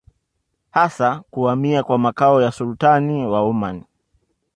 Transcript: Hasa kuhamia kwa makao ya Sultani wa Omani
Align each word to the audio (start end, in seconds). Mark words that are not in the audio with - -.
Hasa 0.71 1.23
kuhamia 1.31 1.83
kwa 1.83 1.97
makao 1.97 2.41
ya 2.41 2.51
Sultani 2.51 3.25
wa 3.25 3.41
Omani 3.41 3.83